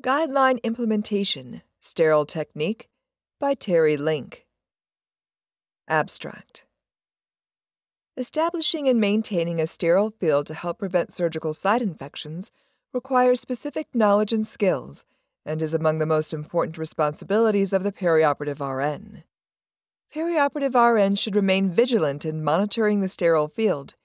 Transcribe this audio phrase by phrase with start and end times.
[0.00, 2.88] Guideline Implementation Sterile Technique
[3.40, 4.46] by Terri Link.
[5.88, 6.66] Abstract
[8.16, 12.52] Establishing and maintaining a sterile field to help prevent surgical site infections
[12.92, 15.04] requires specific knowledge and skills
[15.44, 19.24] and is among the most important responsibilities of the perioperative RN.
[20.14, 23.96] Perioperative RN should remain vigilant in monitoring the sterile field,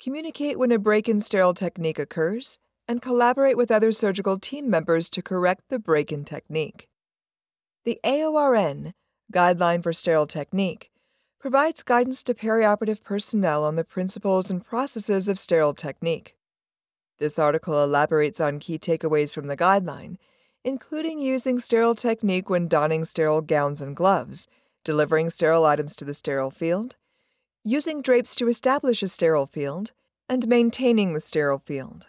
[0.00, 2.60] communicate when a break in sterile technique occurs,
[2.90, 6.88] and collaborate with other surgical team members to correct the break in technique.
[7.84, 8.94] The AORN,
[9.32, 10.90] Guideline for Sterile Technique,
[11.38, 16.34] provides guidance to perioperative personnel on the principles and processes of sterile technique.
[17.20, 20.16] This article elaborates on key takeaways from the guideline,
[20.64, 24.48] including using sterile technique when donning sterile gowns and gloves,
[24.82, 26.96] delivering sterile items to the sterile field,
[27.62, 29.92] using drapes to establish a sterile field,
[30.28, 32.08] and maintaining the sterile field.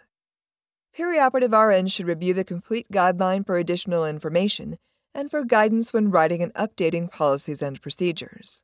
[0.96, 4.78] Perioperative RN should review the complete guideline for additional information
[5.14, 8.62] and for guidance when writing and updating policies and procedures.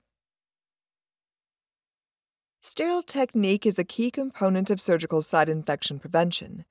[2.61, 6.67] Sterile technique is a key component of surgical site infection prevention.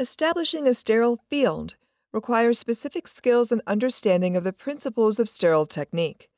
[0.00, 1.76] Establishing a sterile field
[2.12, 6.28] requires specific skills and understanding of the principles of sterile technique.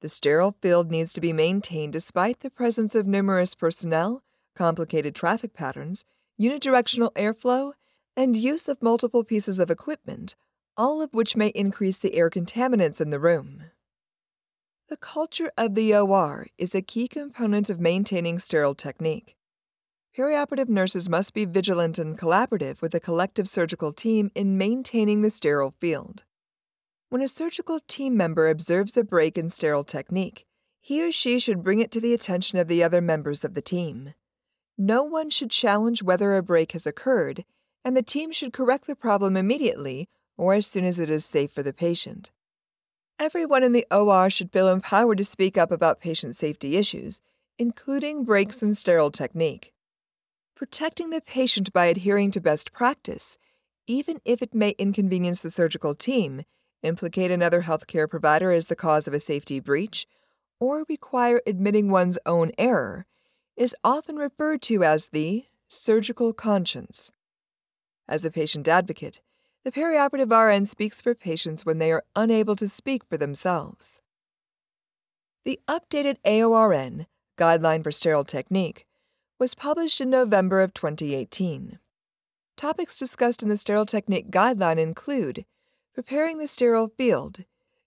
[0.00, 4.24] The sterile field needs to be maintained despite the presence of numerous personnel,
[4.56, 6.04] complicated traffic patterns,
[6.40, 7.74] unidirectional airflow,
[8.16, 10.36] and use of multiple pieces of equipment,
[10.76, 13.64] all of which may increase the air contaminants in the room.
[14.88, 19.36] The culture of the OR is a key component of maintaining sterile technique.
[20.16, 25.30] Perioperative nurses must be vigilant and collaborative with the collective surgical team in maintaining the
[25.30, 26.24] sterile field.
[27.08, 30.46] When a surgical team member observes a break in sterile technique,
[30.80, 33.62] he or she should bring it to the attention of the other members of the
[33.62, 34.14] team.
[34.76, 37.44] No one should challenge whether a break has occurred
[37.84, 41.52] and the team should correct the problem immediately or as soon as it is safe
[41.52, 42.30] for the patient.
[43.18, 47.20] Everyone in the OR should feel empowered to speak up about patient safety issues,
[47.58, 49.74] including breaks in sterile technique.
[50.56, 53.36] Protecting the patient by adhering to best practice,
[53.86, 56.42] even if it may inconvenience the surgical team,
[56.82, 60.06] implicate another healthcare provider as the cause of a safety breach,
[60.58, 63.04] or require admitting one's own error,
[63.56, 67.10] is often referred to as the surgical conscience.
[68.10, 69.20] As a patient advocate,
[69.62, 74.00] the perioperative RN speaks for patients when they are unable to speak for themselves.
[75.44, 77.06] The updated AORN,
[77.38, 78.84] Guideline for Sterile Technique,
[79.38, 81.78] was published in November of 2018.
[82.56, 85.44] Topics discussed in the sterile technique guideline include
[85.94, 87.44] preparing the sterile field,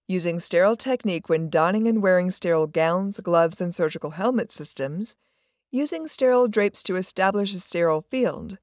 [0.07, 5.17] using sterile technique when donning and wearing sterile gowns, gloves, and surgical helmet systems,
[5.69, 8.57] using sterile drapes to establish a sterile field,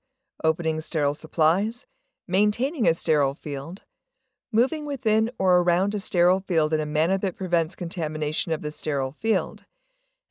[0.45, 1.87] opening sterile supplies,
[2.27, 3.85] maintaining a sterile field,
[4.53, 8.71] moving within or around a sterile field in a manner that prevents contamination of the
[8.71, 9.65] sterile field,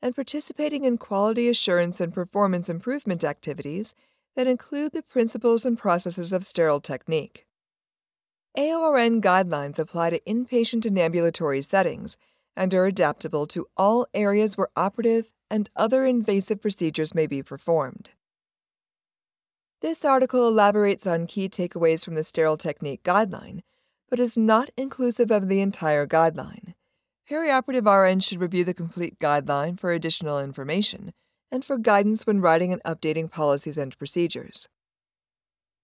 [0.02, 3.94] and participating in quality assurance and performance improvement activities
[4.36, 7.46] that include the principles and processes of sterile technique.
[8.56, 12.16] AORN guidelines apply to inpatient and ambulatory settings
[12.56, 18.10] and are adaptable to all areas where operative and other invasive procedures may be performed.
[19.80, 23.62] This article elaborates on key takeaways from the sterile technique guideline,
[24.10, 26.74] but is not inclusive of the entire guideline.
[27.28, 31.14] Perioperative RN should review the complete guideline for additional information
[31.50, 34.68] and for guidance when writing and updating policies and procedures.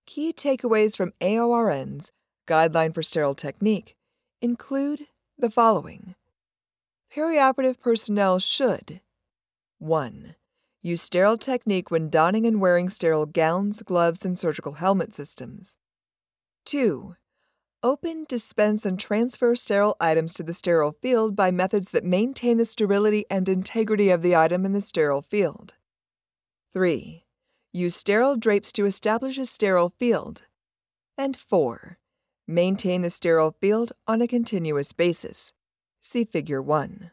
[0.05, 2.13] Key takeaways from AORN's
[2.47, 3.97] Guideline for Sterile Technique
[4.43, 5.07] include
[5.39, 6.15] the following
[7.13, 9.01] Perioperative personnel should
[9.79, 10.37] 1
[10.87, 15.75] Use sterile technique when donning and wearing sterile gowns, gloves, and surgical helmet systems.
[16.67, 17.17] 2.
[17.83, 22.65] Open, dispense, and transfer sterile items to the sterile field by methods that maintain the
[22.65, 25.75] sterility and integrity of the item in the sterile field.
[26.73, 27.25] 3.
[27.73, 30.45] Use sterile drapes to establish a sterile field.
[31.19, 31.99] And 4.
[32.47, 35.53] Maintain the sterile field on a continuous basis.
[36.01, 37.11] See Figure 1.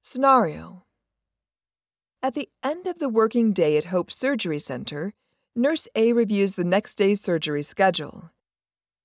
[0.00, 0.84] Scenario
[2.22, 5.14] at the end of the working day at Hope Surgery Center,
[5.54, 8.30] Nurse A reviews the next day's surgery schedule.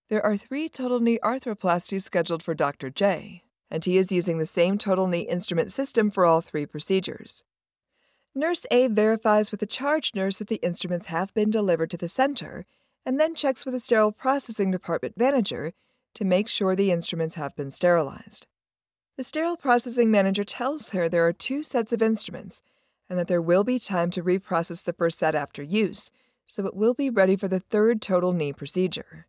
[0.10, 2.90] There are three total knee arthroplasties scheduled for Dr.
[2.90, 7.44] J, and he is using the same total knee instrument system for all three procedures.
[8.36, 12.10] Nurse A verifies with the charge nurse that the instruments have been delivered to the
[12.10, 12.66] center
[13.06, 15.74] and then checks with the sterile processing department manager
[16.16, 18.48] to make sure the instruments have been sterilized.
[19.18, 22.62] The sterile processing manager tells her there are two sets of instruments
[23.14, 26.10] and that there will be time to reprocess the first set after use,
[26.48, 29.28] so it will be ready for the third total knee procedure.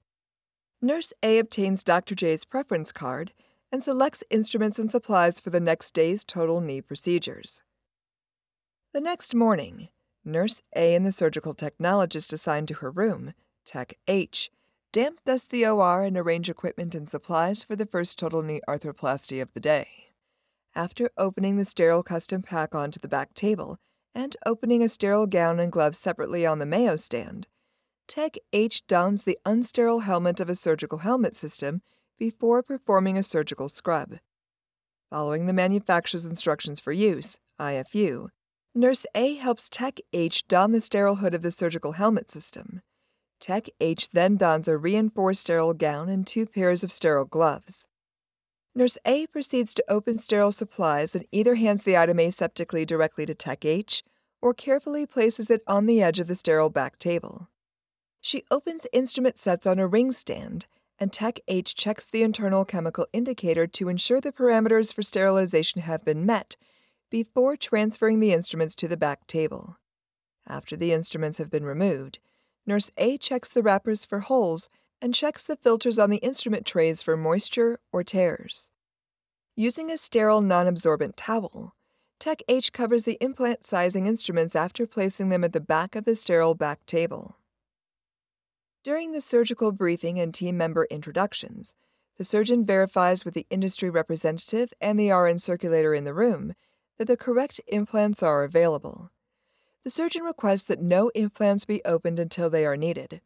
[0.80, 2.14] Nurse A obtains Dr.
[2.14, 3.34] J's preference card
[3.70, 7.60] and selects instruments and supplies for the next day's total knee procedures.
[8.94, 9.90] The next morning,
[10.24, 13.34] Nurse A and the surgical technologist assigned to her room,
[13.66, 14.50] Tech H,
[14.92, 19.42] damp dust the OR and arrange equipment and supplies for the first total knee arthroplasty
[19.42, 20.03] of the day.
[20.76, 23.78] After opening the sterile custom pack onto the back table
[24.12, 27.46] and opening a sterile gown and gloves separately on the Mayo stand,
[28.08, 31.82] Tech H dons the unsterile helmet of a surgical helmet system
[32.18, 34.18] before performing a surgical scrub.
[35.10, 38.30] Following the manufacturer's instructions for use, IFU,
[38.74, 42.82] Nurse A helps Tech H don the sterile hood of the surgical helmet system.
[43.38, 47.86] Tech H then dons a reinforced sterile gown and two pairs of sterile gloves.
[48.74, 53.34] Nurse A proceeds to open sterile supplies and either hands the item aseptically directly to
[53.34, 54.02] Tech H
[54.42, 57.48] or carefully places it on the edge of the sterile back table.
[58.20, 60.66] She opens instrument sets on a ring stand
[60.98, 66.04] and Tech H checks the internal chemical indicator to ensure the parameters for sterilization have
[66.04, 66.56] been met
[67.10, 69.76] before transferring the instruments to the back table.
[70.48, 72.18] After the instruments have been removed,
[72.66, 74.68] Nurse A checks the wrappers for holes
[75.00, 78.70] and checks the filters on the instrument trays for moisture or tears.
[79.56, 81.74] Using a sterile non absorbent towel,
[82.18, 86.16] Tech H covers the implant sizing instruments after placing them at the back of the
[86.16, 87.36] sterile back table.
[88.82, 91.74] During the surgical briefing and team member introductions,
[92.16, 96.54] the surgeon verifies with the industry representative and the RN circulator in the room
[96.98, 99.10] that the correct implants are available.
[99.82, 103.20] The surgeon requests that no implants be opened until they are needed.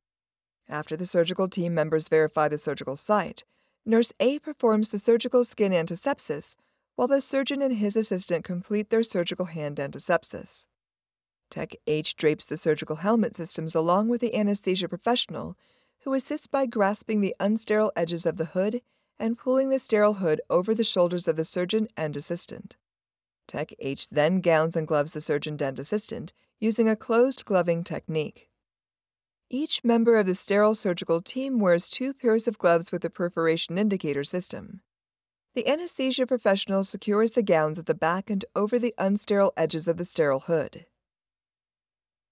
[0.68, 3.44] After the surgical team members verify the surgical site,
[3.86, 6.56] Nurse A performs the surgical skin antisepsis
[6.94, 10.66] while the surgeon and his assistant complete their surgical hand antisepsis.
[11.50, 15.56] Tech H drapes the surgical helmet systems along with the anesthesia professional,
[16.00, 18.82] who assists by grasping the unsterile edges of the hood
[19.18, 22.76] and pulling the sterile hood over the shoulders of the surgeon and assistant.
[23.46, 28.47] Tech H then gowns and gloves the surgeon and assistant using a closed gloving technique.
[29.50, 33.78] Each member of the sterile surgical team wears two pairs of gloves with a perforation
[33.78, 34.82] indicator system.
[35.54, 39.96] The anesthesia professional secures the gowns at the back and over the unsterile edges of
[39.96, 40.84] the sterile hood.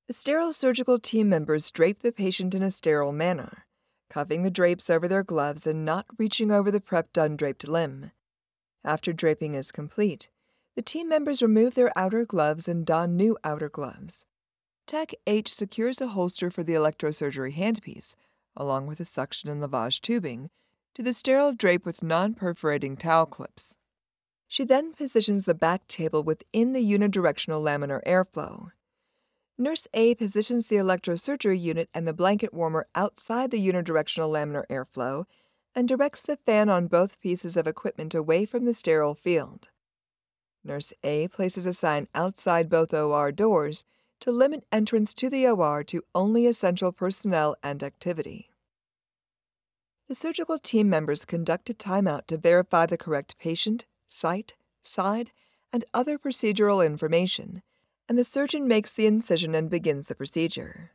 [0.08, 3.66] The sterile surgical team members drape the patient in a sterile manner,
[4.10, 8.12] cuffing the drapes over their gloves and not reaching over the prepped undraped limb.
[8.84, 10.28] After draping is complete,
[10.76, 14.26] the team members remove their outer gloves and don new outer gloves.
[14.86, 18.14] Tech H secures a holster for the electrosurgery handpiece,
[18.56, 20.48] along with a suction and lavage tubing,
[20.94, 23.74] to the sterile drape with non perforating towel clips.
[24.46, 28.70] She then positions the back table within the unidirectional laminar airflow.
[29.58, 35.24] Nurse A positions the electrosurgery unit and the blanket warmer outside the unidirectional laminar airflow
[35.74, 39.68] and directs the fan on both pieces of equipment away from the sterile field.
[40.62, 43.84] Nurse A places a sign outside both OR doors
[44.20, 48.50] to limit entrance to the OR to only essential personnel and activity.
[50.08, 55.32] The surgical team members conduct a timeout to verify the correct patient, site, side,
[55.72, 57.62] and other procedural information
[58.08, 60.92] and the surgeon makes the incision and begins the procedure.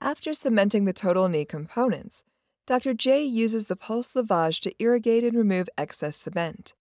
[0.00, 2.24] After cementing the total knee components,
[2.66, 2.94] Dr.
[2.94, 6.74] J uses the pulse lavage to irrigate and remove excess cement.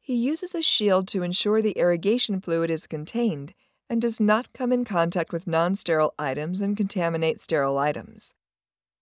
[0.00, 3.54] He uses a shield to ensure the irrigation fluid is contained
[3.88, 8.34] and does not come in contact with non sterile items and contaminate sterile items.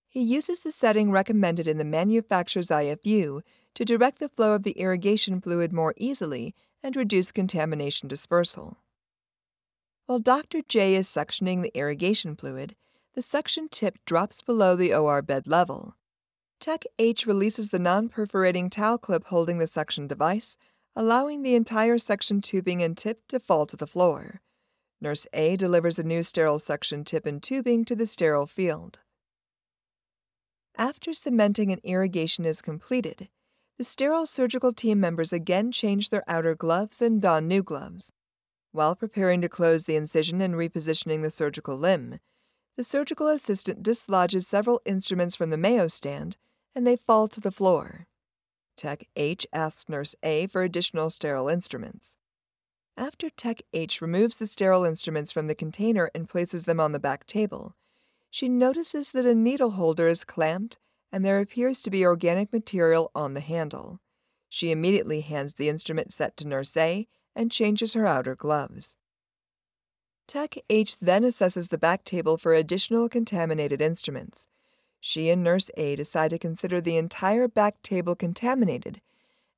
[0.09, 3.41] He uses the setting recommended in the manufacturer's IFU
[3.75, 8.79] to direct the flow of the irrigation fluid more easily and reduce contamination dispersal.
[10.07, 10.61] While Dr.
[10.69, 12.75] J is suctioning the irrigation fluid,
[13.15, 15.95] the suction tip drops below the OR bed level.
[16.61, 20.57] Tech H releases the non perforating towel clip holding the suction device,
[20.95, 24.41] allowing the entire suction tubing and tip to fall to the floor.
[25.03, 29.01] Nurse A delivers a new sterile suction tip and tubing to the sterile field.
[30.79, 33.29] After cementing and irrigation is completed,
[33.79, 38.13] the sterile surgical team members again change their outer gloves and don new gloves.
[38.71, 42.21] While preparing to close the incision and repositioning the surgical limb,
[42.77, 46.37] the surgical assistant dislodges several instruments from the Mayo stand
[46.77, 48.07] and they fall to the floor.
[48.77, 52.15] Tech H asks Nurse A for additional sterile instruments.
[52.97, 57.01] After Tech H removes the sterile instruments from the container and places them on the
[57.01, 57.75] back table,
[58.31, 60.79] she notices that a needle holder is clamped
[61.11, 64.01] and there appears to be organic material on the handle.
[64.49, 68.97] She immediately hands the instrument set to Nurse A and changes her outer gloves.
[70.27, 74.47] Tech H then assesses the back table for additional contaminated instruments.
[75.01, 79.01] She and Nurse A decide to consider the entire back table contaminated,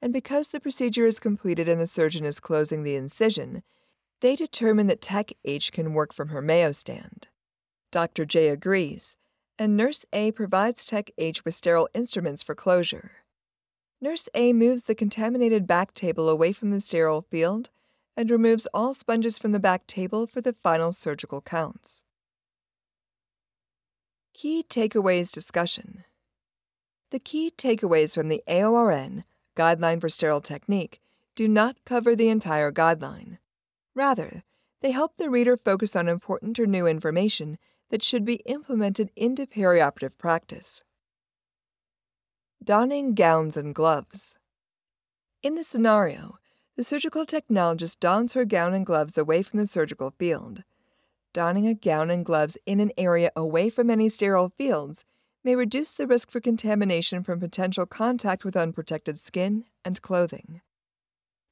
[0.04, 3.62] and because the procedure is completed and the surgeon is closing the incision,
[4.20, 7.28] they determine that Tech H can work from her Mayo stand.
[7.90, 8.26] Dr.
[8.26, 9.16] J agrees,
[9.58, 13.12] and Nurse A provides Tech H with sterile instruments for closure.
[13.98, 17.70] Nurse A moves the contaminated back table away from the sterile field
[18.14, 22.04] and removes all sponges from the back table for the final surgical counts.
[24.34, 26.04] Key Takeaways Discussion
[27.08, 29.24] The key takeaways from the AORN,
[29.56, 31.00] Guideline for Sterile Technique,
[31.34, 33.38] do not cover the entire guideline.
[33.94, 34.42] Rather,
[34.80, 37.58] they help the reader focus on important or new information
[37.90, 40.84] that should be implemented into perioperative practice.
[42.62, 44.38] Donning gowns and gloves.
[45.42, 46.38] In the scenario,
[46.76, 50.64] the surgical technologist dons her gown and gloves away from the surgical field
[51.34, 55.04] donning a gown and gloves in an area away from any sterile fields
[55.44, 60.62] may reduce the risk for contamination from potential contact with unprotected skin and clothing.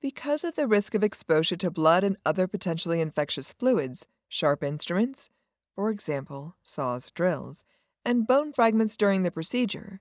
[0.01, 5.29] Because of the risk of exposure to blood and other potentially infectious fluids, sharp instruments,
[5.77, 7.65] for example, saws, drills,
[8.05, 10.01] and bone fragments during the procedure,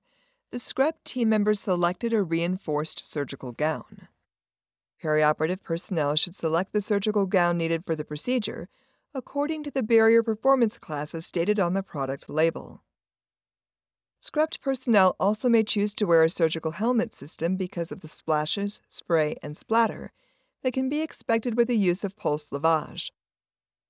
[0.51, 4.07] the scrub team members selected a reinforced surgical gown.
[5.03, 8.69] Perioperative personnel should select the surgical gown needed for the procedure
[9.13, 12.81] according to the barrier performance class as stated on the product label.
[14.23, 18.79] Scrubbed personnel also may choose to wear a surgical helmet system because of the splashes,
[18.87, 20.11] spray, and splatter
[20.61, 23.09] that can be expected with the use of pulse lavage.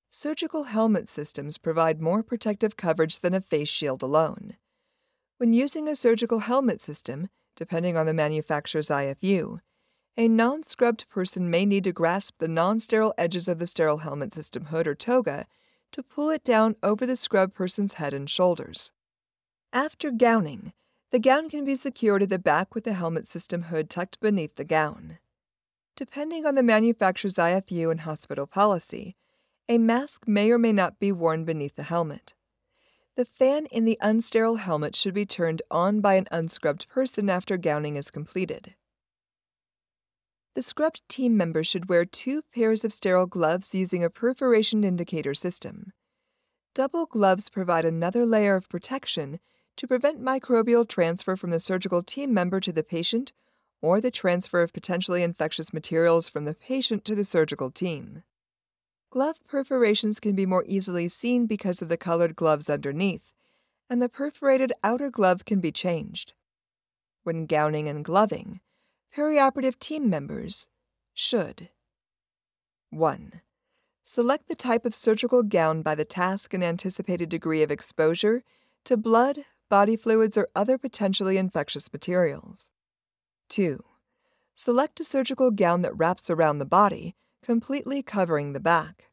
[0.07, 4.55] Surgical helmet systems provide more protective coverage than a face shield alone.
[5.35, 9.59] When using a surgical helmet system, depending on the manufacturer's IFU,
[10.15, 13.97] a non scrubbed person may need to grasp the non sterile edges of the sterile
[13.97, 15.45] helmet system hood or toga
[15.91, 18.93] to pull it down over the scrubbed person's head and shoulders.
[19.73, 20.73] After gowning,
[21.11, 24.55] the gown can be secured at the back with the helmet system hood tucked beneath
[24.55, 25.17] the gown.
[25.95, 29.15] Depending on the manufacturer's IFU and hospital policy,
[29.69, 32.33] a mask may or may not be worn beneath the helmet.
[33.15, 37.55] The fan in the unsterile helmet should be turned on by an unscrubbed person after
[37.55, 38.75] gowning is completed.
[40.53, 45.33] The scrubbed team member should wear two pairs of sterile gloves using a perforation indicator
[45.33, 45.93] system.
[46.73, 49.39] Double gloves provide another layer of protection
[49.77, 53.31] to prevent microbial transfer from the surgical team member to the patient
[53.81, 58.23] or the transfer of potentially infectious materials from the patient to the surgical team.
[59.09, 63.33] Glove perforations can be more easily seen because of the colored gloves underneath,
[63.89, 66.33] and the perforated outer glove can be changed.
[67.23, 68.61] When gowning and gloving,
[69.15, 70.67] perioperative team members
[71.13, 71.69] should
[72.89, 73.41] 1.
[74.03, 78.43] Select the type of surgical gown by the task and anticipated degree of exposure
[78.85, 82.69] to blood, body fluids, or other potentially infectious materials.
[83.49, 83.79] 2.
[84.53, 89.05] Select a surgical gown that wraps around the body, completely covering the back.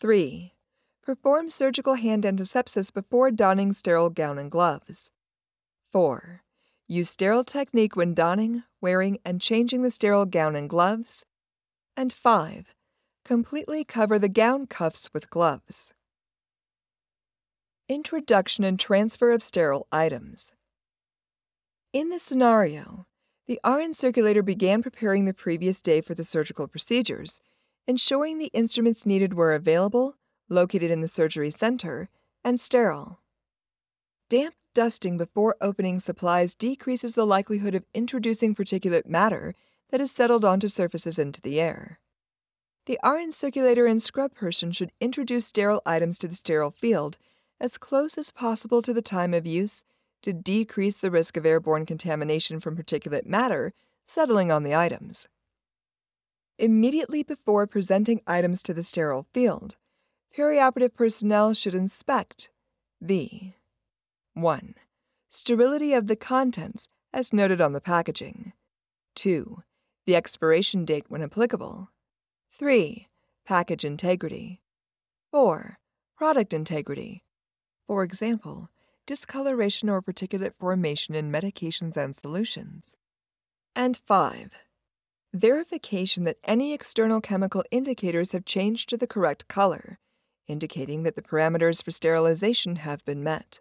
[0.00, 0.54] 3.
[1.02, 5.10] Perform surgical hand antisepsis before donning sterile gown and gloves.
[5.92, 6.42] 4.
[6.88, 11.26] Use sterile technique when donning, wearing, and changing the sterile gown and gloves.
[11.94, 12.74] And 5.
[13.24, 15.92] Completely cover the gown cuffs with gloves.
[17.88, 20.54] Introduction and transfer of sterile items.
[21.92, 23.06] In this scenario,
[23.46, 27.40] the RN circulator began preparing the previous day for the surgical procedures,
[27.86, 30.16] ensuring the instruments needed were available,
[30.48, 32.08] located in the surgery center,
[32.44, 33.20] and sterile.
[34.30, 39.54] Damp Dusting before opening supplies decreases the likelihood of introducing particulate matter
[39.90, 42.00] that is settled onto surfaces into the air.
[42.86, 47.18] The RN circulator and scrub person should introduce sterile items to the sterile field
[47.62, 49.84] as close as possible to the time of use
[50.20, 53.72] to decrease the risk of airborne contamination from particulate matter
[54.04, 55.28] settling on the items.
[56.58, 59.76] Immediately before presenting items to the sterile field,
[60.36, 62.50] perioperative personnel should inspect
[63.00, 63.54] V.
[64.34, 64.74] 1.
[65.30, 68.52] Sterility of the contents, as noted on the packaging.
[69.14, 69.62] 2.
[70.06, 71.90] The expiration date when applicable.
[72.58, 73.06] 3.
[73.46, 74.62] Package integrity.
[75.30, 75.78] 4.
[76.16, 77.22] Product integrity.
[77.86, 78.70] For example,
[79.06, 82.94] discoloration or particulate formation in medications and solutions.
[83.74, 84.52] And 5.
[85.34, 89.98] Verification that any external chemical indicators have changed to the correct color,
[90.46, 93.60] indicating that the parameters for sterilization have been met.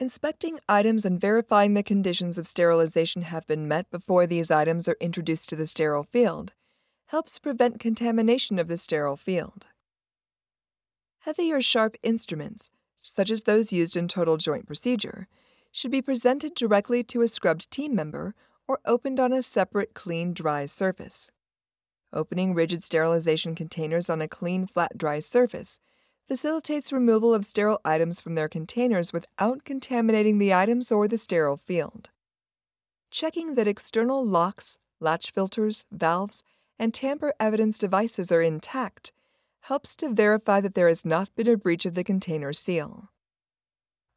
[0.00, 4.96] Inspecting items and verifying the conditions of sterilization have been met before these items are
[5.00, 6.52] introduced to the sterile field
[7.08, 9.68] helps prevent contamination of the sterile field.
[11.24, 15.26] Heavy or sharp instruments, such as those used in total joint procedure,
[15.72, 18.34] should be presented directly to a scrubbed team member
[18.68, 21.30] or opened on a separate clean, dry surface.
[22.12, 25.80] Opening rigid sterilization containers on a clean, flat, dry surface
[26.28, 31.56] facilitates removal of sterile items from their containers without contaminating the items or the sterile
[31.56, 32.10] field.
[33.10, 36.42] Checking that external locks, latch filters, valves,
[36.78, 39.10] and tamper evidence devices are intact
[39.64, 43.08] helps to verify that there has not been a breach of the container seal.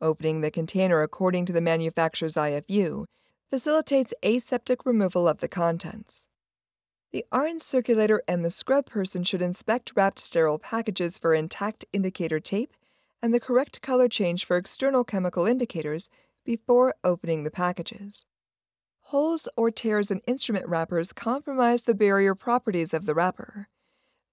[0.01, 3.05] Opening the container according to the manufacturer's IFU
[3.49, 6.27] facilitates aseptic removal of the contents.
[7.13, 12.41] The RN circulator and the scrub person should inspect wrapped sterile packages for intact indicator
[12.41, 12.75] tape
[13.21, 16.09] and the correct color change for external chemical indicators
[16.43, 18.25] before opening the packages.
[18.99, 23.69] Holes or tears in instrument wrappers compromise the barrier properties of the wrapper.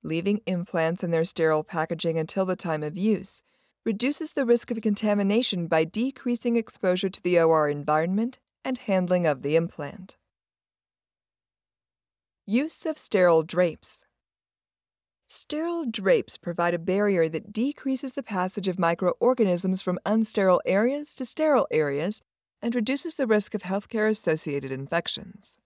[0.05, 3.43] Leaving implants in their sterile packaging until the time of use
[3.87, 9.41] reduces the risk of contamination by decreasing exposure to the OR environment and handling of
[9.41, 10.19] the implant.
[12.47, 14.03] Use of sterile drapes.
[15.27, 21.25] Sterile drapes provide a barrier that decreases the passage of microorganisms from unsterile areas to
[21.25, 22.21] sterile areas
[22.61, 25.57] and reduces the risk of healthcare associated infections.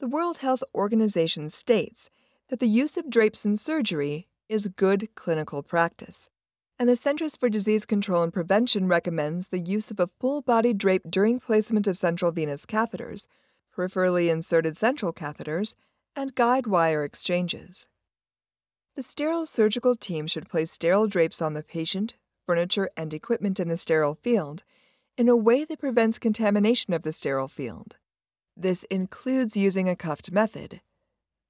[0.00, 2.10] The World Health Organization states
[2.48, 6.30] that the use of drapes in surgery is good clinical practice,
[6.78, 10.72] and the Centers for Disease Control and Prevention recommends the use of a full body
[10.72, 13.26] drape during placement of central venous catheters
[13.78, 15.74] peripherally inserted central catheters,
[16.16, 17.88] and guide wire exchanges.
[18.96, 23.68] The sterile surgical team should place sterile drapes on the patient, furniture, and equipment in
[23.68, 24.64] the sterile field
[25.16, 27.96] in a way that prevents contamination of the sterile field.
[28.56, 30.80] This includes using a cuffed method,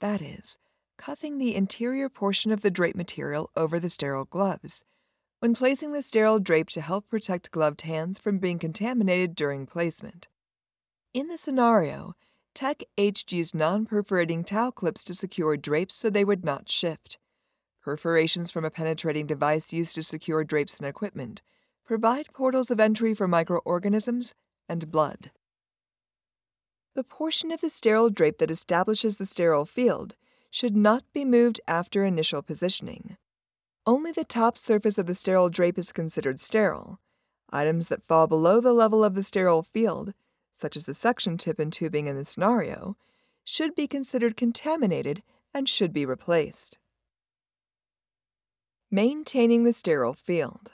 [0.01, 0.59] that is,
[0.99, 4.83] cuffing the interior portion of the drape material over the sterile gloves
[5.41, 10.29] when placing the sterile drape to help protect gloved hands from being contaminated during placement.
[11.15, 12.15] In the scenario,
[12.55, 17.19] Tech H used non perforating towel clips to secure drapes so they would not shift.
[17.83, 21.41] Perforations from a penetrating device used to secure drapes and equipment
[21.87, 24.35] provide portals of entry for microorganisms
[24.69, 25.31] and blood.
[26.95, 30.17] The portion of the sterile drape that establishes the sterile field
[30.51, 33.17] should not be moved after initial positioning.
[33.87, 37.01] Only the top surface of the sterile drape is considered sterile.
[37.51, 40.13] Items that fall below the level of the sterile field
[40.59, 42.97] such as the suction tip and tubing in the scenario,
[43.45, 45.23] should be considered contaminated
[45.55, 46.79] and should be replaced.
[48.91, 50.73] Maintaining the sterile field.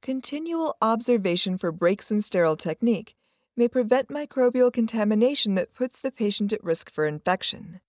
[0.00, 3.14] Continual observation for breaks in sterile technique
[3.56, 7.80] may prevent microbial contamination that puts the patient at risk for infection.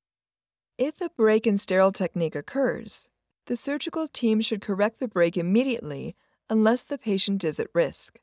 [0.86, 3.08] If a break in sterile technique occurs,
[3.46, 6.14] the surgical team should correct the break immediately
[6.50, 8.20] unless the patient is at risk.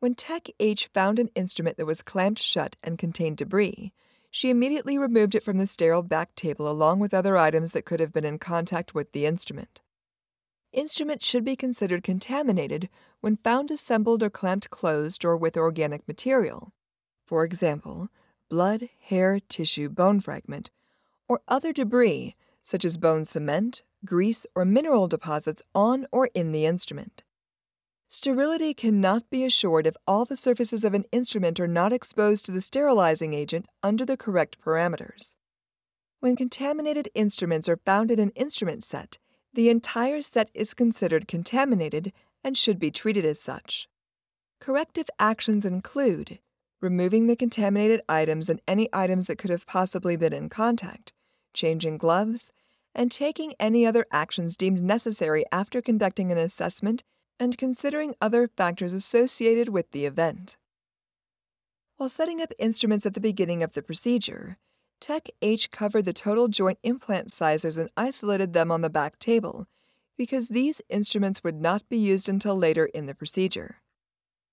[0.00, 3.92] When Tech H found an instrument that was clamped shut and contained debris,
[4.30, 8.00] she immediately removed it from the sterile back table along with other items that could
[8.00, 9.82] have been in contact with the instrument.
[10.72, 12.88] Instruments should be considered contaminated
[13.20, 16.72] when found assembled or clamped closed or with organic material.
[17.26, 18.08] For example,
[18.48, 20.70] blood, hair, tissue, bone fragment,
[21.32, 26.66] or other debris such as bone cement, grease, or mineral deposits on or in the
[26.66, 27.22] instrument.
[28.06, 32.52] Sterility cannot be assured if all the surfaces of an instrument are not exposed to
[32.52, 35.34] the sterilizing agent under the correct parameters.
[36.20, 39.16] When contaminated instruments are found in an instrument set,
[39.54, 42.12] the entire set is considered contaminated
[42.44, 43.88] and should be treated as such.
[44.60, 46.40] Corrective actions include
[46.82, 51.14] removing the contaminated items and any items that could have possibly been in contact,
[51.52, 52.52] changing gloves,
[52.94, 57.02] and taking any other actions deemed necessary after conducting an assessment
[57.40, 60.56] and considering other factors associated with the event.
[61.96, 64.58] While setting up instruments at the beginning of the procedure,
[65.00, 69.66] Tech H covered the total joint implant sizers and isolated them on the back table
[70.16, 73.76] because these instruments would not be used until later in the procedure.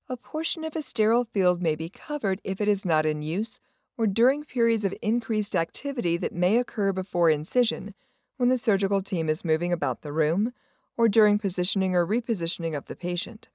[0.07, 3.59] A portion of a sterile field may be covered if it is not in use
[3.99, 7.93] or during periods of increased activity that may occur before incision
[8.38, 10.53] when the surgical team is moving about the room
[10.95, 13.49] or during positioning or repositioning of the patient.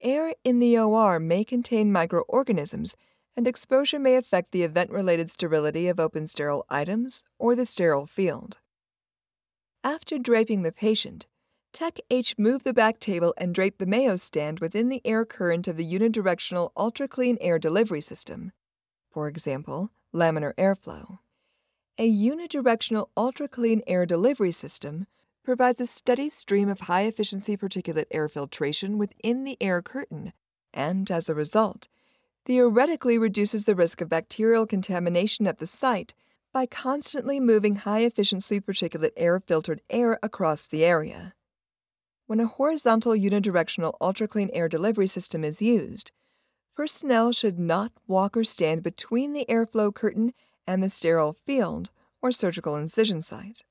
[0.00, 2.96] Air in the OR may contain microorganisms,
[3.36, 8.06] and exposure may affect the event related sterility of open sterile items or the sterile
[8.06, 8.56] field.
[9.84, 11.26] After draping the patient,
[11.74, 15.68] Tech H moved the back table and draped the Mayo stand within the air current
[15.68, 18.52] of the unidirectional ultra clean air delivery system,
[19.10, 21.18] for example, laminar airflow.
[21.98, 25.06] A unidirectional ultra clean air delivery system
[25.42, 30.32] provides a steady stream of high efficiency particulate air filtration within the air curtain
[30.72, 31.88] and, as a result,
[32.46, 36.14] theoretically reduces the risk of bacterial contamination at the site
[36.52, 41.34] by constantly moving high efficiency particulate air filtered air across the area.
[42.26, 46.12] When a horizontal unidirectional ultra-clean air delivery system is used,
[46.80, 50.32] personnel should not walk or stand between the airflow curtain
[50.66, 51.90] and the sterile field
[52.22, 53.64] or surgical incision site.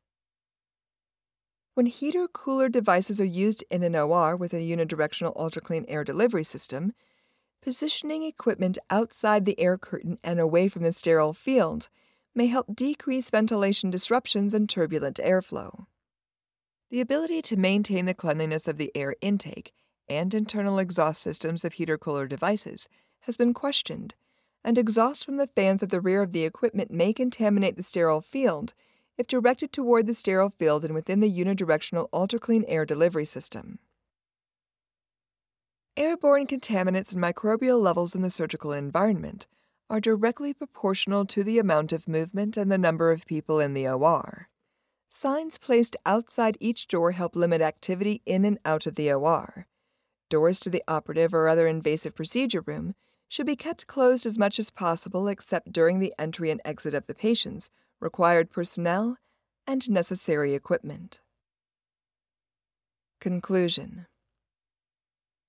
[1.74, 6.44] When heater cooler devices are used in an OR with a unidirectional ultra-clean air delivery
[6.44, 6.94] system,
[7.64, 11.88] positioning equipment outside the air curtain and away from the sterile field
[12.36, 15.88] may help decrease ventilation disruptions and turbulent airflow.
[16.92, 19.74] The ability to maintain the cleanliness of the air intake
[20.10, 22.90] and internal exhaust systems of heater cooler devices
[23.22, 24.16] has been questioned,
[24.64, 28.22] and exhaust from the fans at the rear of the equipment may contaminate the sterile
[28.22, 28.74] field
[29.18, 33.80] if directed toward the sterile field and within the unidirectional ultra-clean air delivery system.
[35.98, 39.48] Airborne contaminants and microbial levels in the surgical environment
[39.90, 43.88] are directly proportional to the amount of movement and the number of people in the
[43.88, 44.48] OR.
[45.10, 49.68] Signs placed outside each door help limit activity in and out of the OR.
[50.30, 52.94] Doors to the operative or other invasive procedure room
[53.28, 57.08] should be kept closed as much as possible except during the entry and exit of
[57.08, 59.18] the patients, required personnel,
[59.66, 61.20] and necessary equipment.
[63.20, 64.08] Conclusion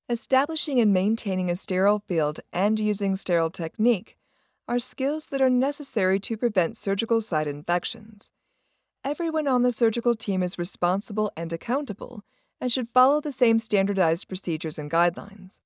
[0.08, 4.16] Establishing and maintaining a sterile field and using sterile technique
[4.66, 8.30] are skills that are necessary to prevent surgical site infections.
[9.04, 12.24] Everyone on the surgical team is responsible and accountable
[12.60, 15.58] and should follow the same standardized procedures and guidelines.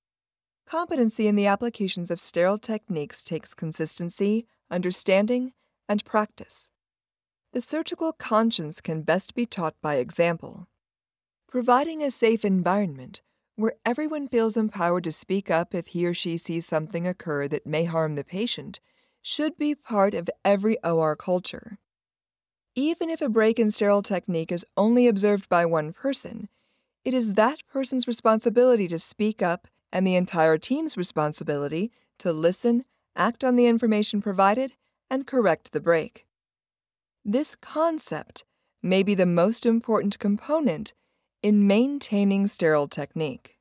[0.67, 5.53] Competency in the applications of sterile techniques takes consistency, understanding,
[5.89, 6.71] and practice.
[7.53, 10.69] The surgical conscience can best be taught by example.
[11.49, 13.23] Providing a safe environment
[13.57, 17.67] where everyone feels empowered to speak up if he or she sees something occur that
[17.67, 18.81] may harm the patient
[19.23, 21.79] should be part of every OR culture.
[22.75, 26.49] Even if a break in sterile technique is only observed by one person,
[27.05, 32.85] it is that person's responsibility to speak up and the entire team's responsibility to listen,
[33.15, 34.77] act on the information provided,
[35.11, 36.27] and correct the break.
[37.25, 38.45] This concept
[38.83, 40.93] may be the most important component
[41.43, 43.54] in maintaining sterile technique.